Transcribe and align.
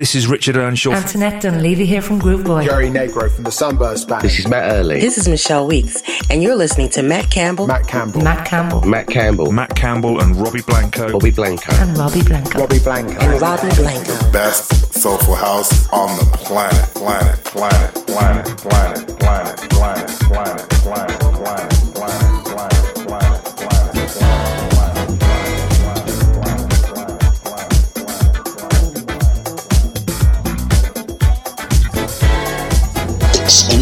This 0.00 0.14
is 0.14 0.26
Richard 0.26 0.56
Earnshaw. 0.56 0.92
Antoinette 0.92 1.42
Dunleavy 1.42 1.84
here 1.84 2.00
from 2.00 2.18
Groove 2.18 2.44
Boy. 2.44 2.64
Joey 2.64 2.88
Negro 2.88 3.30
from 3.30 3.44
the 3.44 3.50
Sunburst 3.50 4.08
Band. 4.08 4.22
This 4.22 4.38
is 4.38 4.48
Matt 4.48 4.72
Early. 4.72 4.98
This 4.98 5.18
is 5.18 5.28
Michelle 5.28 5.66
Weeks, 5.66 6.02
and 6.30 6.42
you're 6.42 6.54
listening 6.54 6.88
to 6.92 7.02
Matt 7.02 7.30
Campbell. 7.30 7.66
Matt 7.66 7.86
Campbell. 7.86 8.22
Matt 8.22 8.46
Campbell. 8.46 8.80
Matt 8.80 9.08
Campbell. 9.08 9.52
Matt 9.52 9.76
Campbell 9.76 10.22
and 10.22 10.36
Robbie 10.36 10.62
Blanco. 10.62 11.10
Robbie 11.10 11.30
Blanco. 11.30 11.74
And 11.74 11.98
Robbie 11.98 12.22
Blanco. 12.22 12.60
Robbie 12.60 12.78
Blanco. 12.78 13.20
And 13.20 13.42
Robbie 13.42 13.76
Blanco. 13.76 14.32
Best 14.32 14.94
soulful 14.94 15.34
house 15.34 15.86
on 15.90 16.16
the 16.16 16.24
planet. 16.38 16.94
Planet. 16.94 17.44
Planet. 17.44 18.06
Planet. 18.06 18.56
Planet. 18.56 19.18
Planet. 19.18 19.68
Planet. 19.68 20.18
Planet. 20.20 20.68
Planet. 20.80 21.20
Planet. 21.20 21.79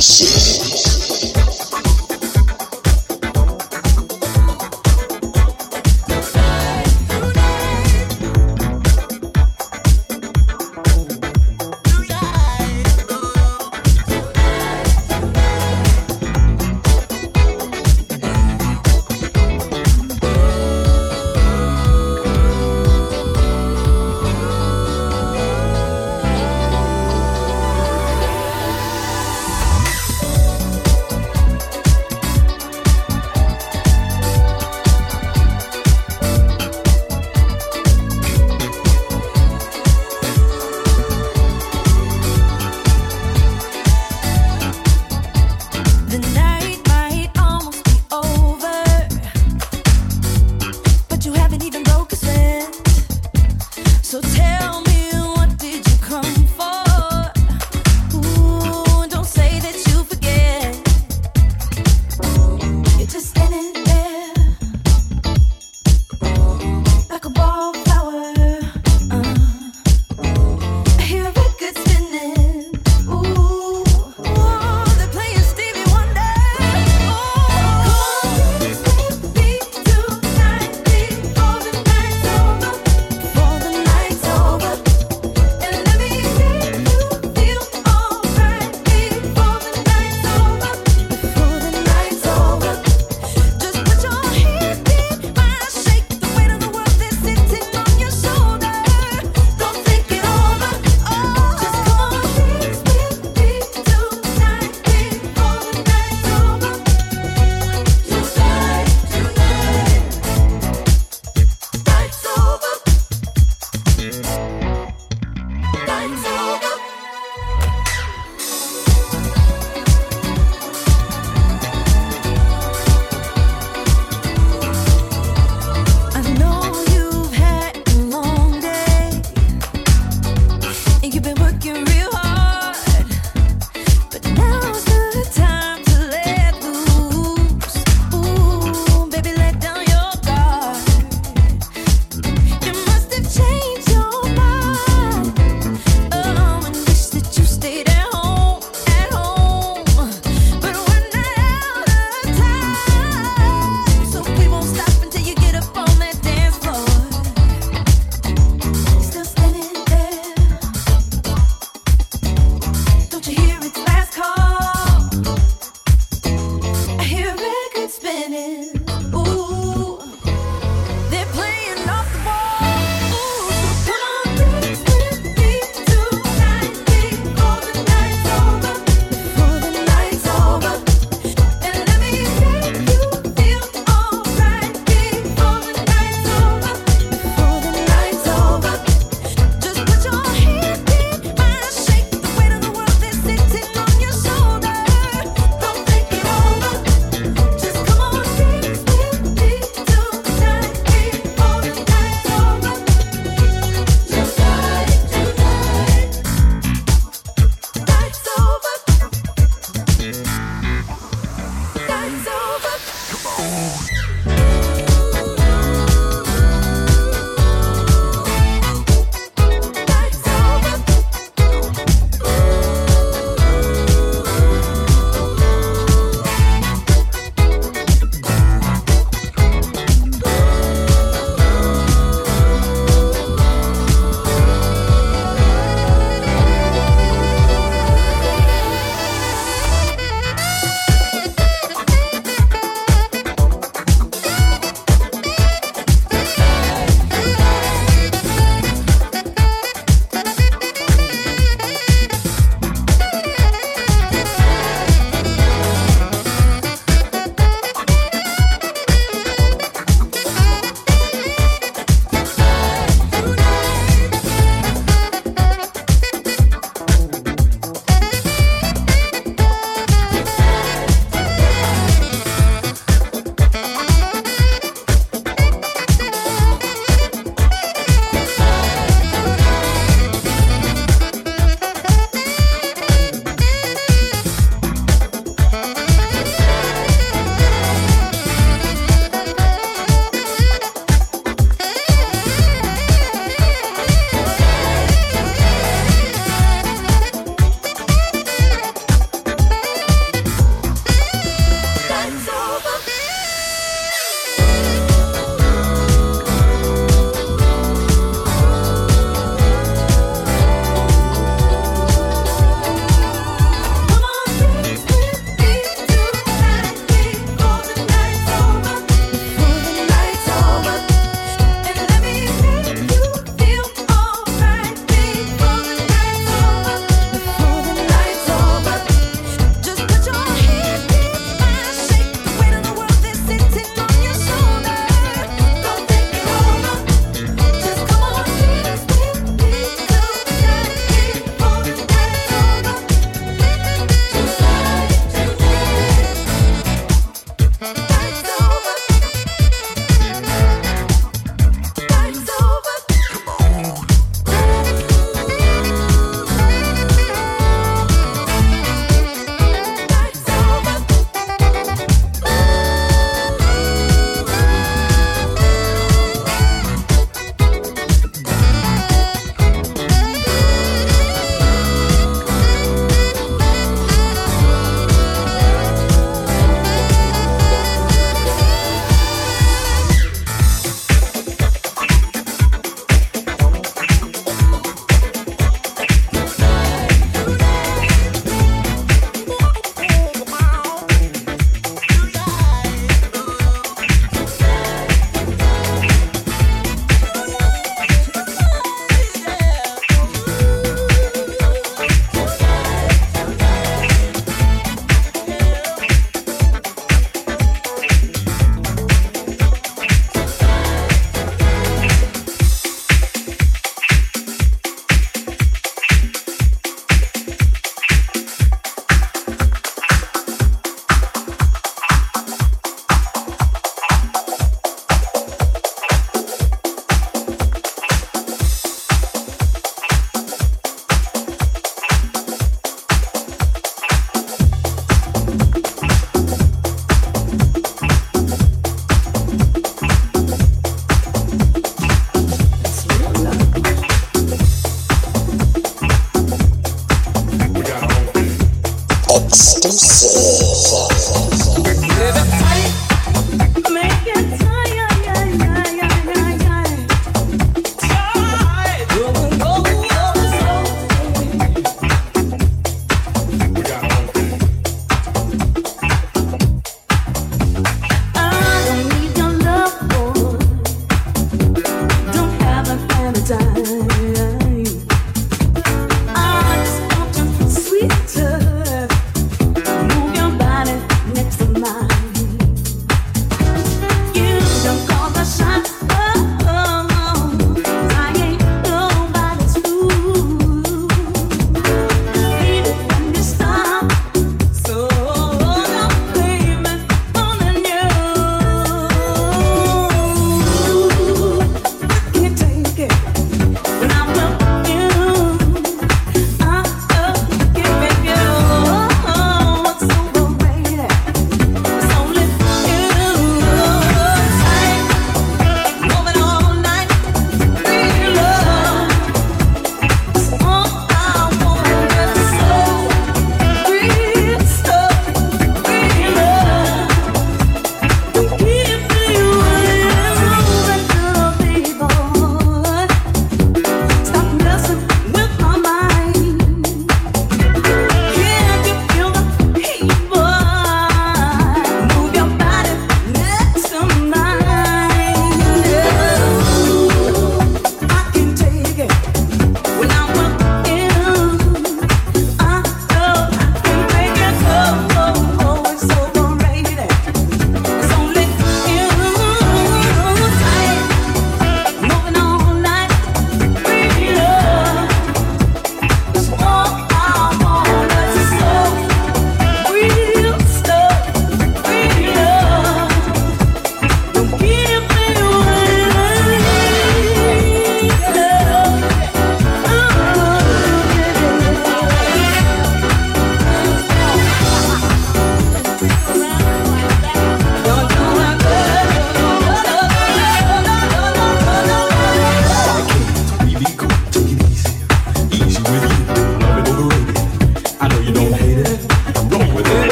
shit. 0.00 0.63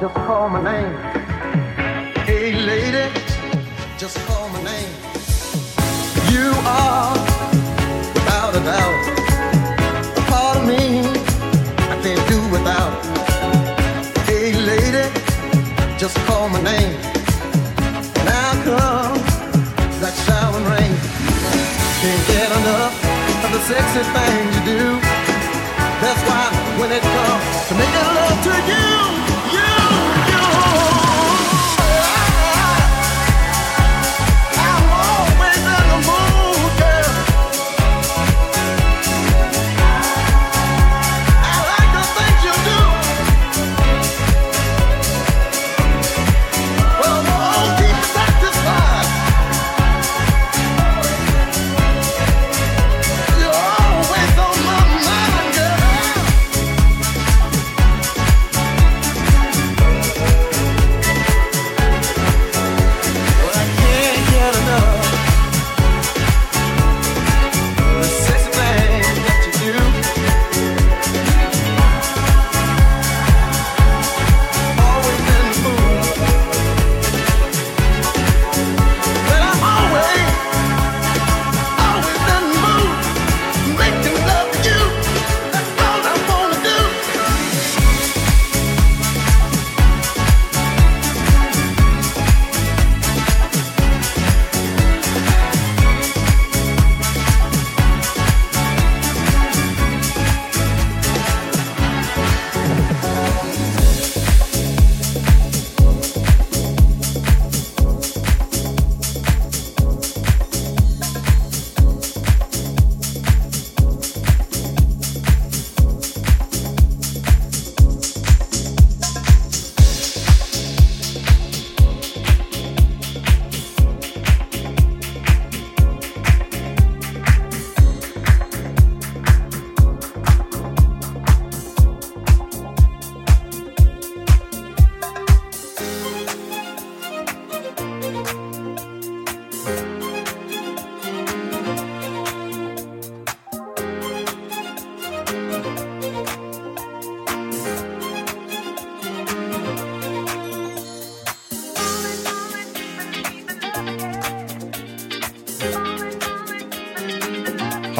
Just 0.00 0.14
call 0.14 0.48
my 0.48 0.62
name. 0.62 0.92
Hey 2.26 2.52
lady, 2.52 3.12
just 3.96 4.16
call 4.26 4.48
my 4.48 4.62
name. 4.62 4.90
You 6.32 6.50
are, 6.66 7.14
without 8.14 8.56
a 8.56 8.62
doubt, 8.70 9.02
a 10.18 10.22
part 10.30 10.56
of 10.58 10.64
me 10.66 11.06
I 11.92 11.96
can't 12.02 12.24
do 12.28 12.38
without. 12.50 12.94
Hey 14.26 14.52
lady, 14.52 15.04
just 15.96 16.16
call 16.26 16.48
my 16.48 16.60
name. 16.62 16.92
Now 18.26 18.50
come 18.66 19.18
that 20.02 20.14
showering 20.26 20.66
rain. 20.74 20.94
Can't 22.02 22.24
get 22.26 22.50
enough 22.60 22.94
of 23.44 23.50
the 23.52 23.60
sexy 23.70 24.02
things 24.14 24.50
you 24.56 24.62
do. 24.74 24.84
That's 26.02 26.22
why 26.28 26.44
when 26.80 26.90
it 26.90 27.02
comes 27.02 27.68
to 27.68 27.74
making 27.74 28.08
love 28.18 28.38
to 28.48 28.54
you, 28.70 29.33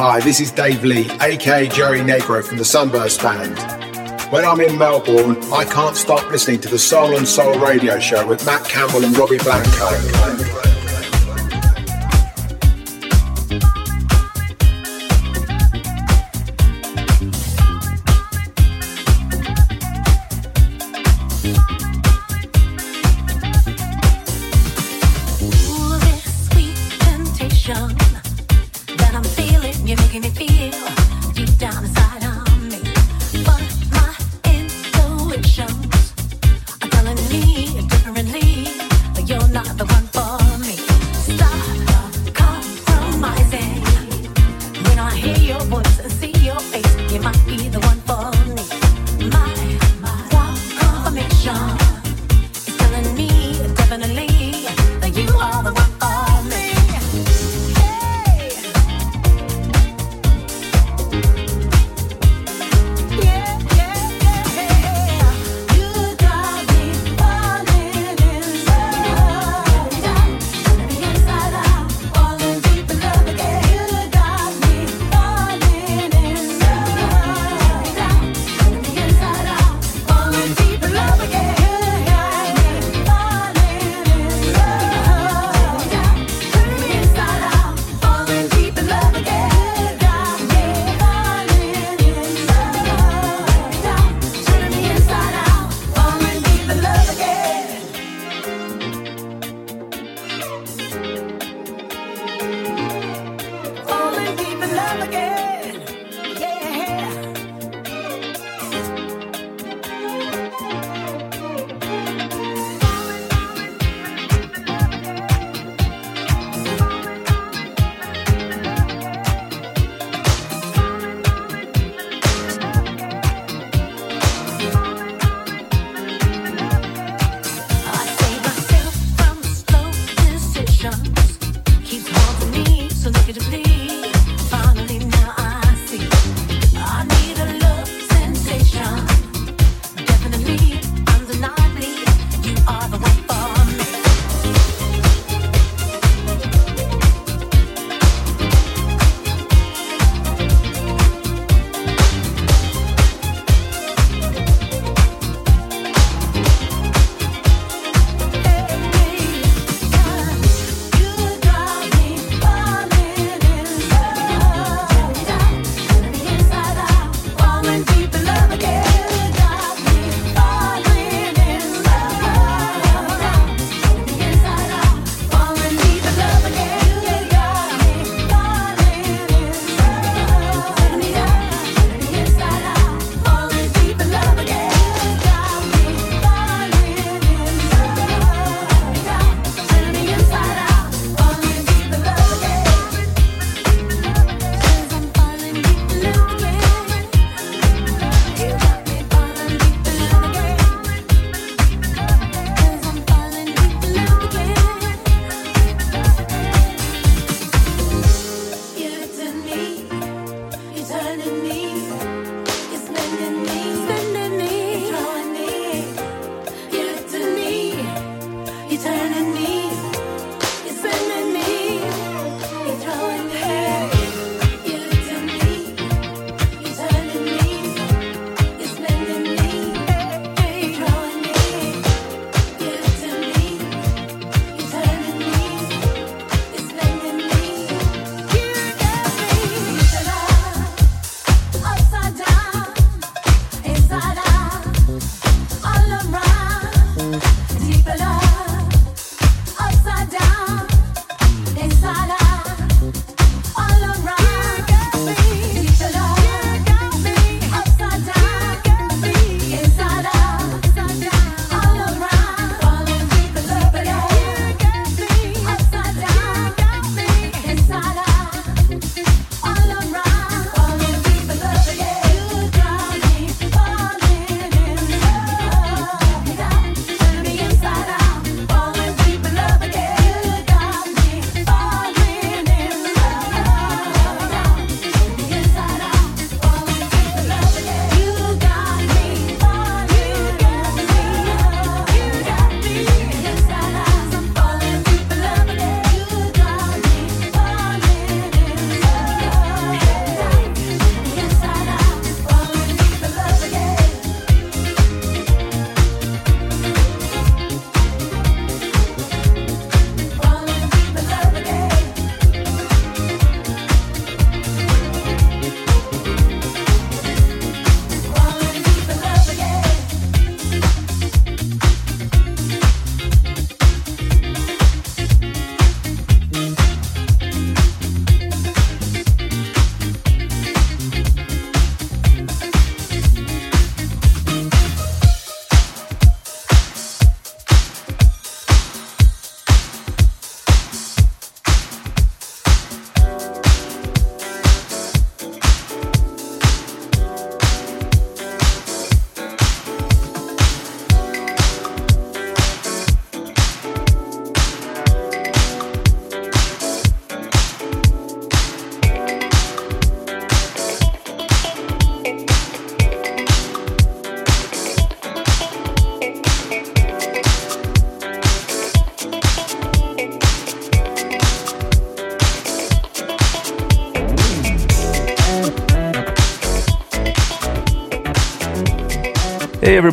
Hi, 0.07 0.19
this 0.19 0.39
is 0.39 0.51
Dave 0.51 0.83
Lee, 0.83 1.09
aka 1.19 1.67
Joey 1.67 2.01
Negro 2.01 2.45
from 2.45 2.59
the 2.59 2.63
Sunburst 2.63 3.23
Band. 3.23 3.57
When 4.31 4.45
I'm 4.45 4.61
in 4.61 4.77
Melbourne, 4.77 5.35
I 5.51 5.65
can't 5.65 5.95
stop 5.95 6.29
listening 6.29 6.61
to 6.61 6.69
the 6.69 6.77
Soul 6.77 7.15
on 7.15 7.25
Soul 7.25 7.57
radio 7.57 7.97
show 7.99 8.23
with 8.27 8.45
Matt 8.45 8.63
Campbell 8.65 9.03
and 9.03 9.17
Robbie 9.17 9.39
Blanco. 9.39 10.44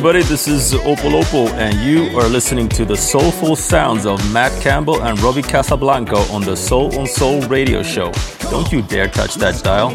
everybody. 0.05 0.29
This 0.29 0.49
is 0.49 0.73
Opal 0.73 1.15
Opal, 1.15 1.47
and 1.53 1.79
you 1.79 2.19
are 2.19 2.27
listening 2.27 2.67
to 2.69 2.83
the 2.83 2.97
soulful 2.97 3.55
sounds 3.55 4.05
of 4.05 4.19
Matt 4.33 4.51
Campbell 4.61 5.01
and 5.01 5.17
Robbie 5.21 5.41
Casablanca 5.41 6.17
on 6.29 6.41
the 6.41 6.57
Soul 6.57 6.93
on 6.99 7.07
Soul 7.07 7.39
radio 7.43 7.81
show. 7.83 8.11
Don't 8.51 8.69
you 8.69 8.81
dare 8.81 9.07
touch 9.07 9.35
that 9.35 9.63
dial. 9.63 9.91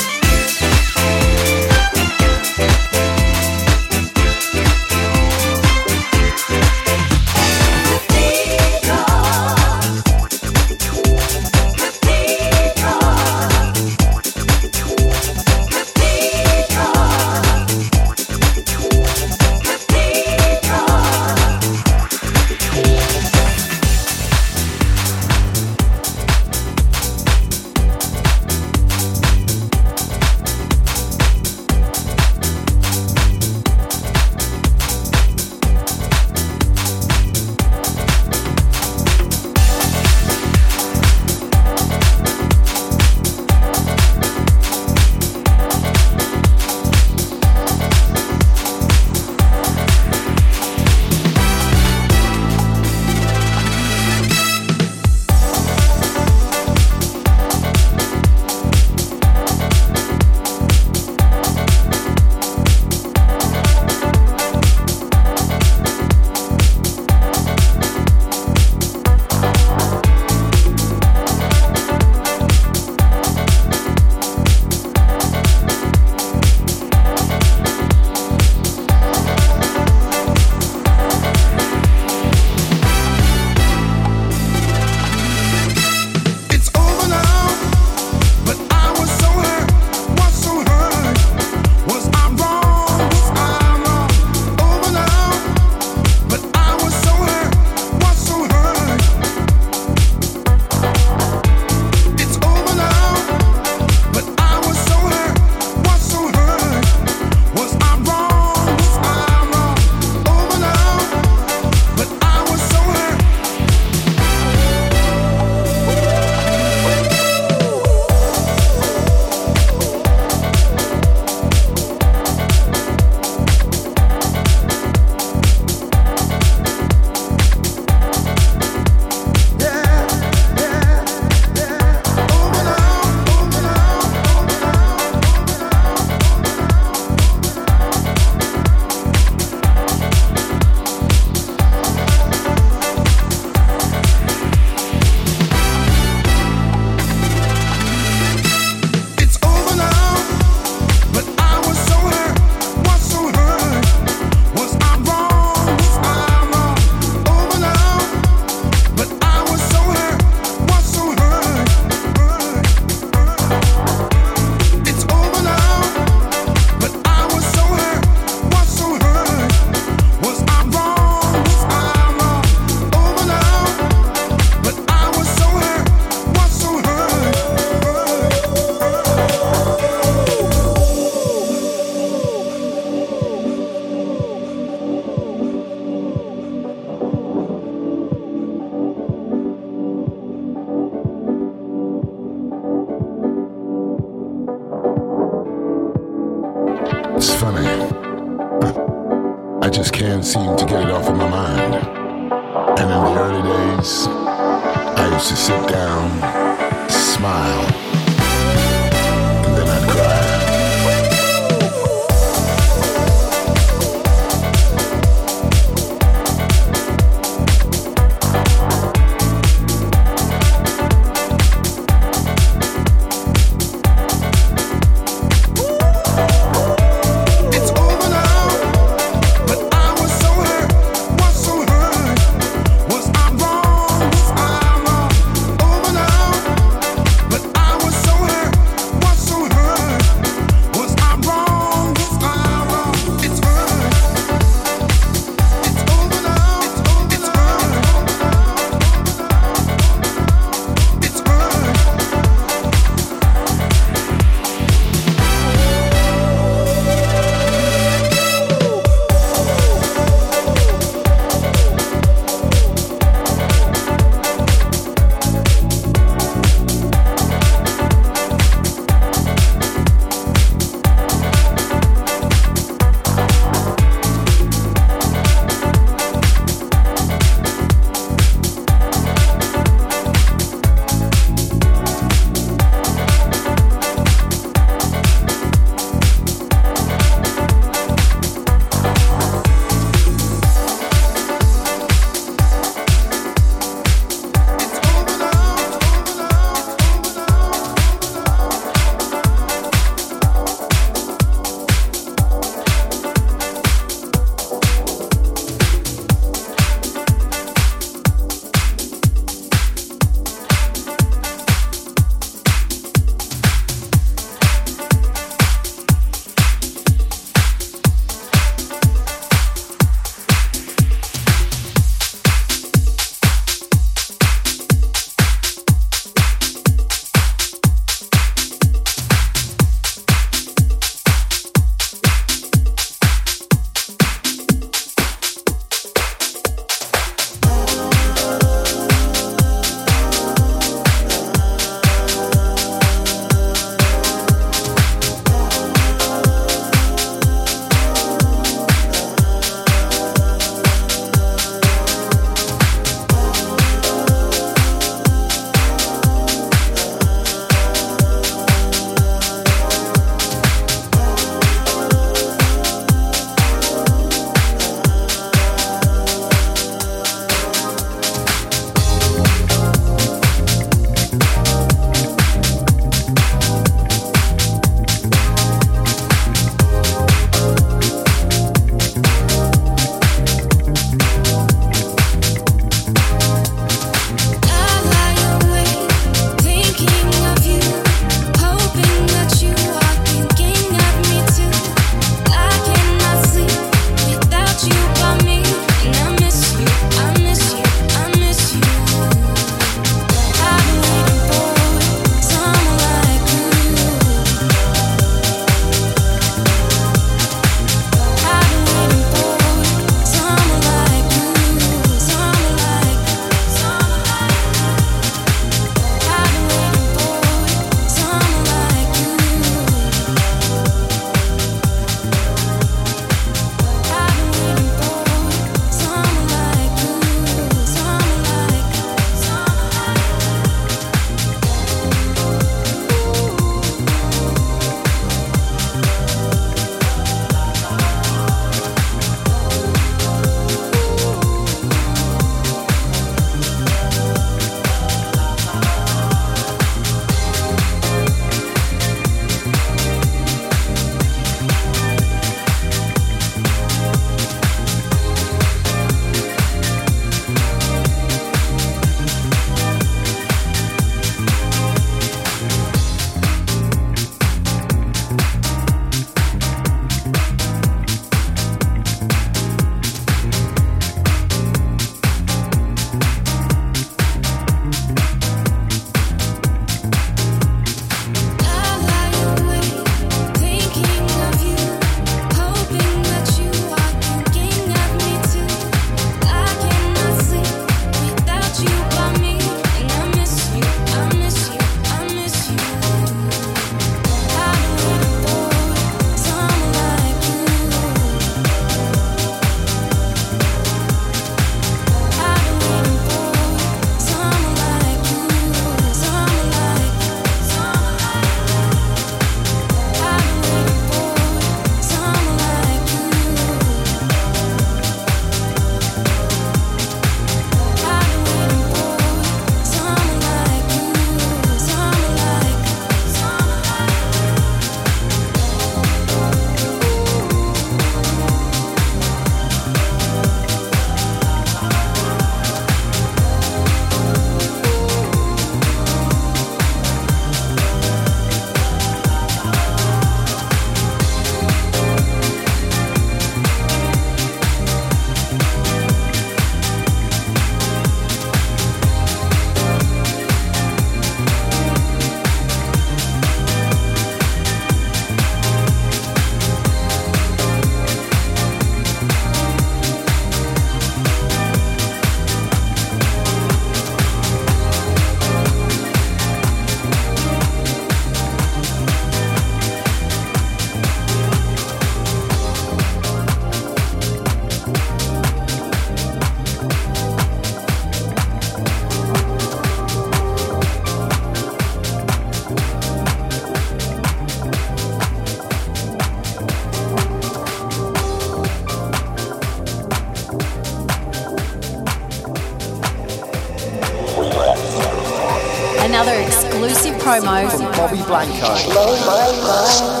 Promo. 597.21 597.49
From 597.49 597.71
Bobby 597.71 598.01
Blanco. 598.03 600.00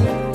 Mm. 0.00 0.29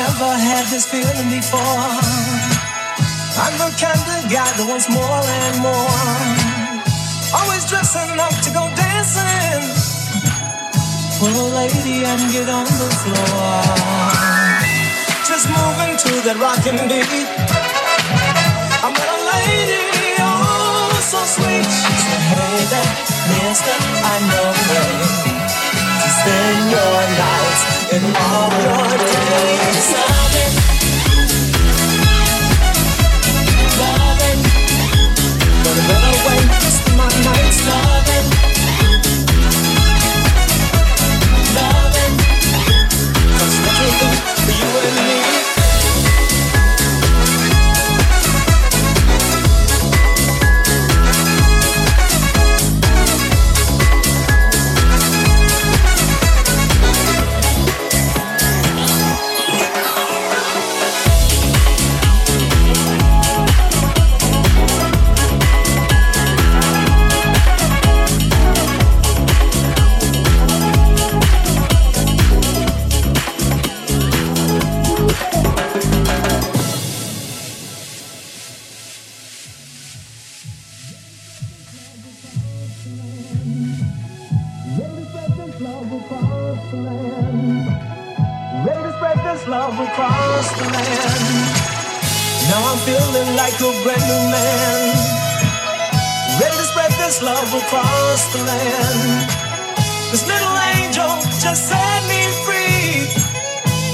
never 0.00 0.32
had 0.32 0.64
this 0.72 0.86
feeling 0.88 1.28
before. 1.28 1.60
I'm 3.44 3.54
the 3.60 3.68
kind 3.76 4.06
of 4.16 4.20
guy 4.32 4.48
that 4.56 4.66
wants 4.70 4.88
more 4.88 5.20
and 5.44 5.56
more. 5.60 5.92
Always 7.36 7.64
dressing 7.68 8.16
up 8.16 8.32
to 8.44 8.50
go 8.56 8.64
dancing. 8.80 9.60
Pull 11.20 11.36
a 11.36 11.48
lady 11.60 12.00
and 12.10 12.22
get 12.32 12.48
on 12.48 12.64
the 12.80 12.88
floor. 13.00 13.60
Just 15.28 15.46
moving 15.52 15.92
to 16.04 16.10
that 16.24 16.36
rockin' 16.40 16.80
beat. 16.88 17.28
I'm 18.84 18.96
a 18.96 19.16
lady, 19.32 20.16
oh, 20.16 20.96
so 21.12 21.20
sweet. 21.34 21.68
She 21.68 21.94
said, 22.04 22.22
hey 22.32 22.56
there, 22.72 22.92
mister, 23.28 23.76
I 24.12 24.16
know, 24.30 24.48
where 24.68 24.96
to 26.00 26.08
spend 26.16 26.60
your 26.72 26.96
night 27.20 27.79
away. 27.92 28.80
love 97.40 97.62
across 97.62 98.32
the 98.34 98.42
land. 98.44 99.30
This 100.10 100.26
little 100.26 100.56
angel 100.76 101.08
just 101.40 101.68
set 101.68 102.00
me 102.12 102.20
free. 102.44 103.08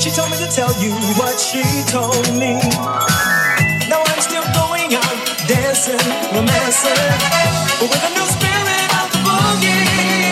She 0.01 0.11
told 0.11 0.31
me 0.31 0.37
to 0.39 0.49
tell 0.51 0.73
you 0.83 0.93
what 1.19 1.39
she 1.39 1.63
told 1.87 2.27
me. 2.35 2.59
Now 3.89 4.03
I'm 4.03 4.21
still 4.21 4.47
going 4.61 4.91
out, 4.95 5.19
dancing, 5.47 6.07
romancing, 6.35 7.11
but 7.79 7.89
with 7.91 8.09
a 8.09 8.13
new 8.17 8.27
spirit 8.37 8.91
of 9.01 9.07
the 9.15 9.21
boogie. 9.27 10.26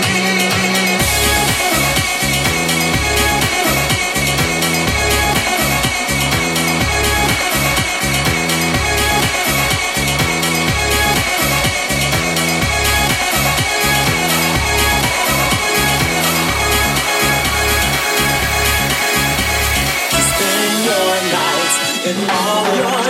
in 22.07 22.17
all 22.29 22.77
your 22.77 23.04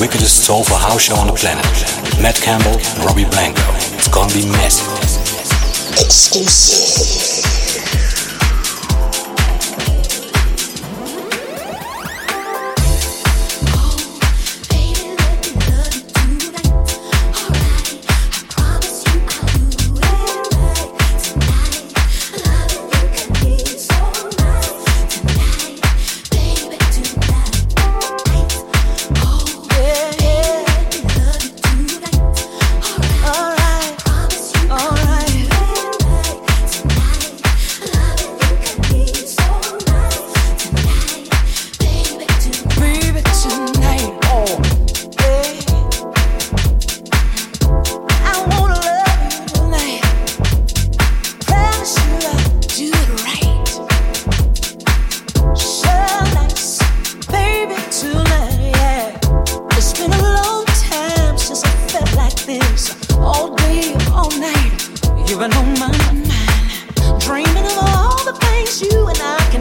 wickedest 0.00 0.44
soulful 0.44 0.76
house 0.76 1.02
show 1.02 1.16
on 1.16 1.26
the 1.26 1.32
planet. 1.32 1.64
Matt 2.20 2.36
Campbell 2.36 2.72
and 2.72 3.04
Robbie 3.04 3.24
Blanco. 3.24 3.62
It's 3.96 4.08
gonna 4.08 4.32
be 4.32 4.46
massive. 4.46 4.86
Exclusive. 5.98 7.55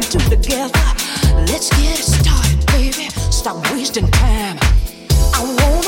two 0.09 0.19
together. 0.29 0.79
Let's 1.47 1.69
get 1.71 1.99
it 1.99 2.05
started, 2.05 2.65
baby. 2.67 3.09
Stop 3.31 3.57
wasting 3.71 4.07
time. 4.11 4.57
I 5.33 5.41
want 5.43 5.84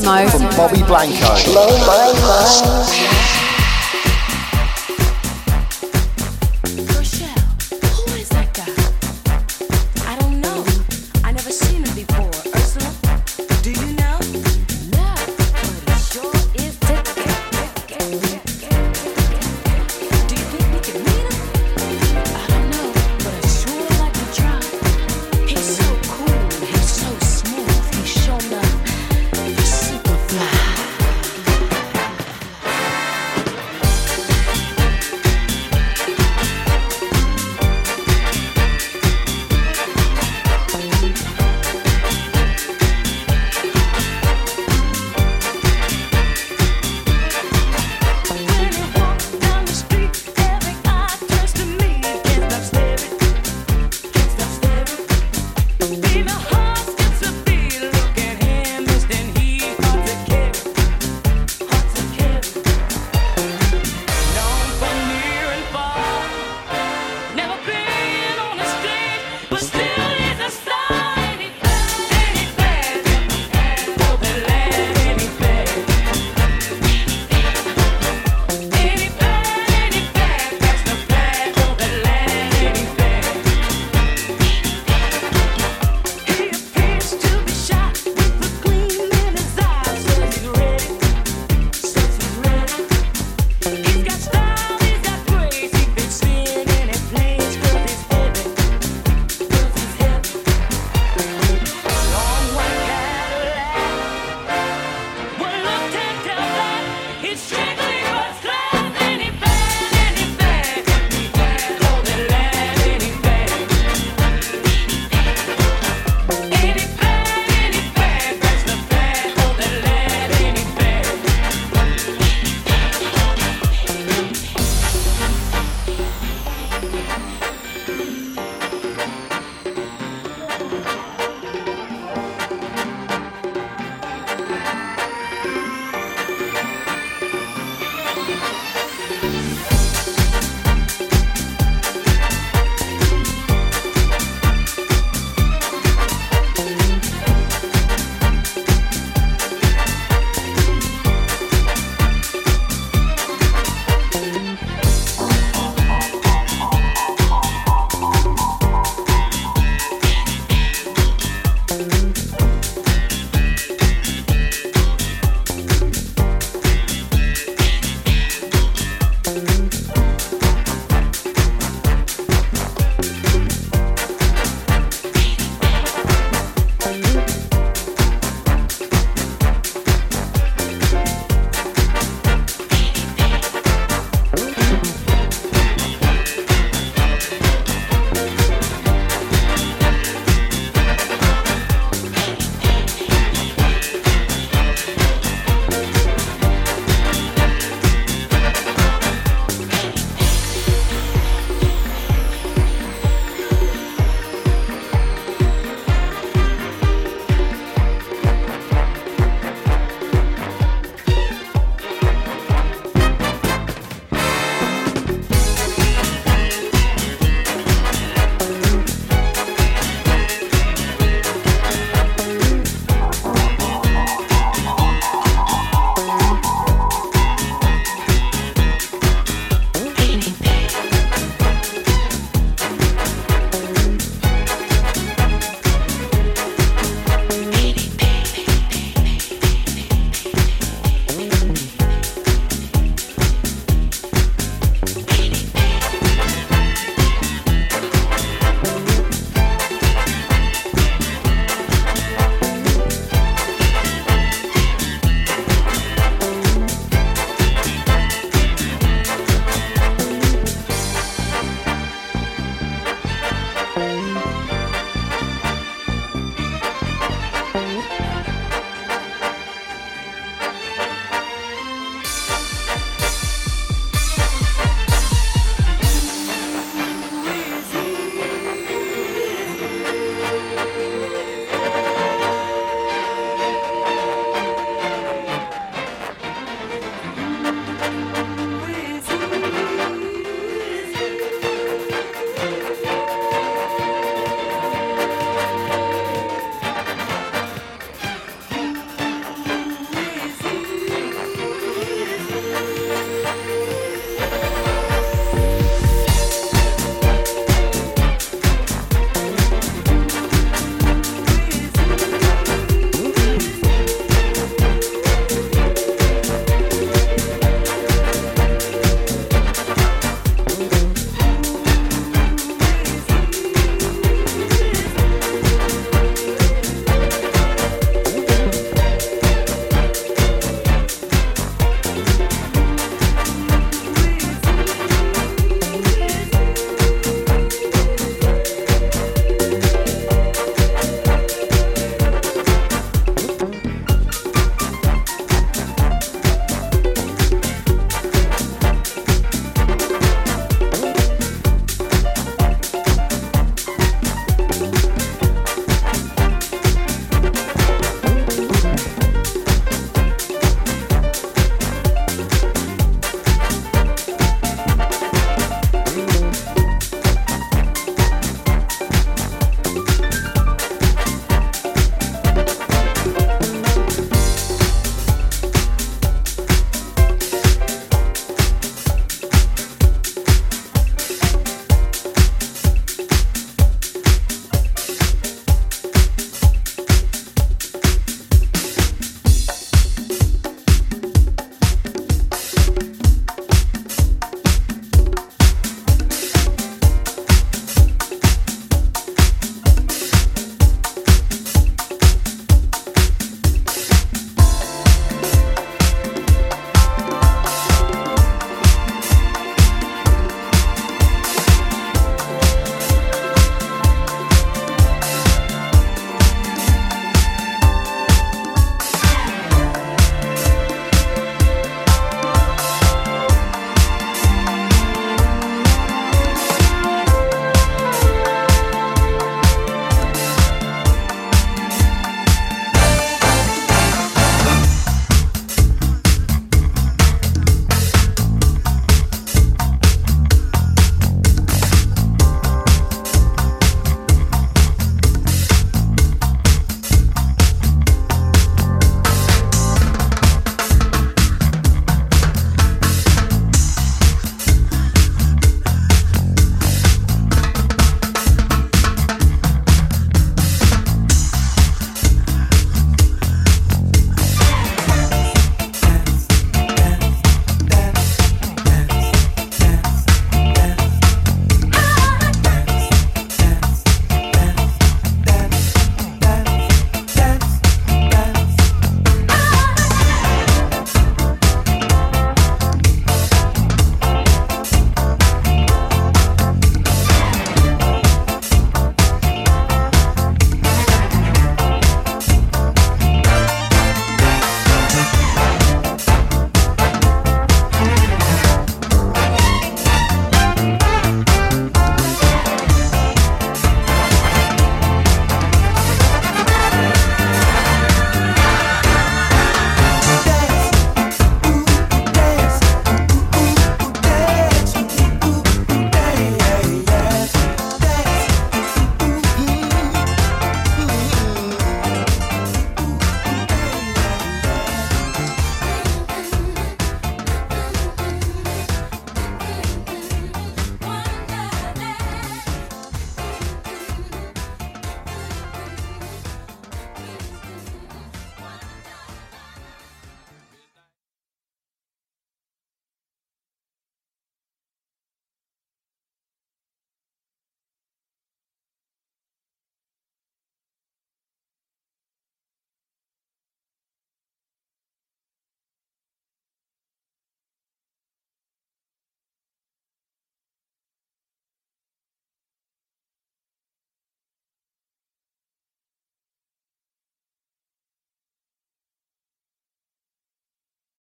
promo 0.00 0.27